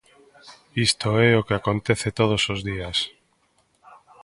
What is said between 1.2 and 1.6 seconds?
é o que